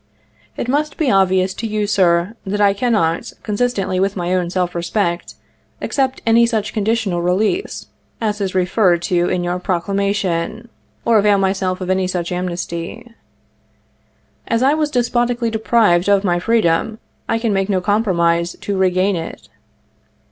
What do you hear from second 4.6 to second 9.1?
respect, accept any such conditional release as is referred